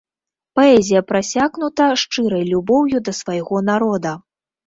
Паэзія 0.59 1.01
прасякнута 1.11 1.89
шчырай 2.03 2.43
любоўю 2.53 3.03
да 3.09 3.15
свайго 3.21 3.57
народа. 3.69 4.17